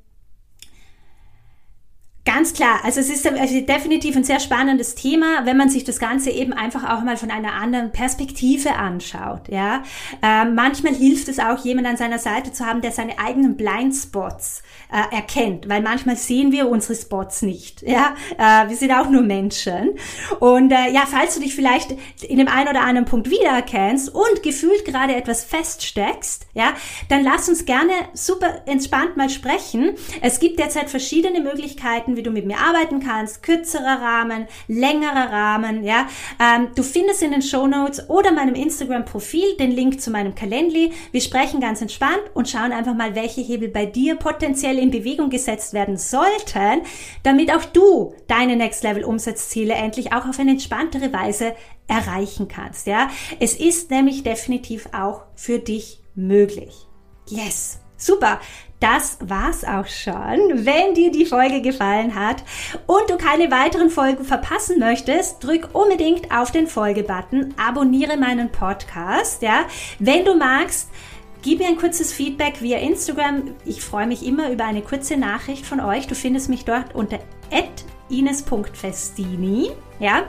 Ganz 2.33 2.53
klar, 2.53 2.79
also 2.85 3.01
es 3.01 3.11
ist 3.11 3.27
also 3.27 3.61
definitiv 3.61 4.15
ein 4.15 4.23
sehr 4.23 4.39
spannendes 4.39 4.95
Thema, 4.95 5.47
wenn 5.47 5.57
man 5.57 5.69
sich 5.69 5.83
das 5.83 5.99
Ganze 5.99 6.31
eben 6.31 6.53
einfach 6.53 6.89
auch 6.89 7.03
mal 7.03 7.17
von 7.17 7.29
einer 7.29 7.55
anderen 7.55 7.91
Perspektive 7.91 8.77
anschaut. 8.77 9.49
Ja, 9.49 9.83
ähm, 10.23 10.55
manchmal 10.55 10.95
hilft 10.95 11.27
es 11.27 11.41
auch, 11.41 11.65
jemand 11.65 11.89
an 11.89 11.97
seiner 11.97 12.21
Seite 12.21 12.53
zu 12.53 12.65
haben, 12.65 12.83
der 12.83 12.93
seine 12.93 13.19
eigenen 13.19 13.57
Blindspots 13.57 14.63
äh, 14.93 15.13
erkennt, 15.13 15.69
weil 15.69 15.83
manchmal 15.83 16.15
sehen 16.15 16.53
wir 16.53 16.69
unsere 16.69 16.95
Spots 16.95 17.43
nicht. 17.43 17.83
Ja, 17.83 18.15
äh, 18.39 18.69
wir 18.69 18.77
sind 18.77 18.93
auch 18.93 19.11
nur 19.11 19.23
Menschen. 19.23 19.99
Und 20.39 20.71
äh, 20.71 20.93
ja, 20.93 21.07
falls 21.11 21.35
du 21.35 21.41
dich 21.41 21.57
vielleicht 21.57 21.97
in 22.23 22.39
dem 22.39 22.47
einen 22.47 22.69
oder 22.69 22.83
anderen 22.83 23.07
Punkt 23.07 23.29
wiedererkennst 23.29 24.15
und 24.15 24.43
gefühlt 24.45 24.85
gerade 24.85 25.17
etwas 25.17 25.45
feststeckst, 25.45 26.47
ja, 26.55 26.75
dann 27.09 27.25
lass 27.25 27.49
uns 27.49 27.65
gerne 27.65 27.93
super 28.13 28.63
entspannt 28.67 29.17
mal 29.17 29.31
sprechen. 29.31 29.97
Es 30.21 30.39
gibt 30.39 30.61
derzeit 30.61 30.91
verschiedene 30.91 31.41
Möglichkeiten, 31.41 32.17
wie 32.21 32.23
du 32.23 32.31
mit 32.31 32.45
mir 32.45 32.59
arbeiten 32.59 33.01
kannst, 33.01 33.43
kürzerer 33.43 34.03
Rahmen, 34.03 34.47
längerer 34.69 35.33
Rahmen, 35.33 35.85
ja. 35.85 36.07
Ähm, 36.39 36.69
du 36.75 36.83
findest 36.83 37.23
in 37.23 37.31
den 37.31 37.41
Show 37.41 37.67
Notes 37.67 38.11
oder 38.11 38.31
meinem 38.31 38.55
Instagram-Profil 38.55 39.57
den 39.59 39.71
Link 39.71 40.03
zu 40.03 40.11
meinem 40.11 40.35
Calendly. 40.35 40.93
Wir 41.13 41.21
sprechen 41.23 41.61
ganz 41.61 41.81
entspannt 41.81 42.21
und 42.35 42.47
schauen 42.47 42.73
einfach 42.73 42.95
mal, 42.95 43.15
welche 43.15 43.41
Hebel 43.41 43.69
bei 43.69 43.87
dir 43.87 44.17
potenziell 44.17 44.79
in 44.79 44.91
Bewegung 44.91 45.31
gesetzt 45.31 45.73
werden 45.73 45.97
sollten, 45.97 46.83
damit 47.23 47.51
auch 47.55 47.65
du 47.65 48.13
deine 48.29 48.57
Next 48.57 48.85
Level 48.85 49.05
Umsatzziele 49.05 49.73
endlich 49.73 50.13
auch 50.13 50.29
auf 50.29 50.39
eine 50.39 50.51
entspanntere 50.51 51.11
Weise 51.15 51.55
erreichen 51.89 52.49
kannst, 52.49 52.87
ja. 52.87 53.09
Es 53.39 53.55
ist 53.55 53.91
nämlich 53.91 54.25
definitiv 54.25 54.91
auch 54.93 55.23
für 55.37 55.59
dich 55.59 56.03
möglich. 56.15 56.87
Yes. 57.31 57.81
Super 57.97 58.41
das 58.81 59.19
war's 59.21 59.65
auch 59.65 59.87
schon. 59.87 60.65
Wenn 60.65 60.95
dir 60.95 61.11
die 61.11 61.27
Folge 61.27 61.61
gefallen 61.61 62.15
hat 62.15 62.43
und 62.87 63.09
du 63.09 63.17
keine 63.17 63.51
weiteren 63.51 63.91
Folgen 63.91 64.25
verpassen 64.25 64.79
möchtest, 64.79 65.45
drück 65.45 65.69
unbedingt 65.75 66.33
auf 66.33 66.51
den 66.51 66.67
Folge-Button, 66.67 67.55
abonniere 67.57 68.17
meinen 68.17 68.51
Podcast, 68.51 69.43
ja. 69.43 69.67
Wenn 69.99 70.25
du 70.25 70.35
magst, 70.35 70.89
Gib 71.43 71.59
mir 71.59 71.69
ein 71.69 71.79
kurzes 71.79 72.13
Feedback 72.13 72.61
via 72.61 72.77
Instagram. 72.77 73.55
Ich 73.65 73.81
freue 73.81 74.07
mich 74.07 74.27
immer 74.27 74.51
über 74.51 74.67
eine 74.67 74.83
kurze 74.83 75.17
Nachricht 75.17 75.65
von 75.65 75.81
euch. 75.81 76.07
Du 76.07 76.15
findest 76.15 76.51
mich 76.51 76.67
dort 76.67 76.95
unter 76.95 77.19
ines.festini. 78.11 79.71
Ja, 79.99 80.23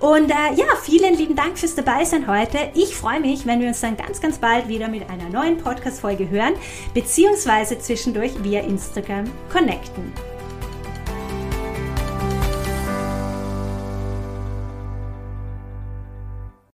und 0.00 0.30
äh, 0.30 0.54
ja, 0.56 0.64
vielen 0.82 1.14
lieben 1.14 1.36
Dank 1.36 1.58
fürs 1.58 1.74
Dabeisein 1.74 2.26
heute. 2.26 2.58
Ich 2.74 2.96
freue 2.96 3.20
mich, 3.20 3.44
wenn 3.44 3.60
wir 3.60 3.68
uns 3.68 3.80
dann 3.80 3.96
ganz, 3.96 4.20
ganz 4.20 4.38
bald 4.38 4.66
wieder 4.68 4.88
mit 4.88 5.10
einer 5.10 5.28
neuen 5.28 5.58
Podcast-Folge 5.58 6.30
hören, 6.30 6.54
beziehungsweise 6.94 7.78
zwischendurch 7.78 8.32
via 8.42 8.60
Instagram 8.60 9.24
connecten. 9.52 10.29